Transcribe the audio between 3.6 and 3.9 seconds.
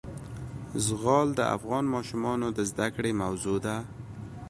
ده.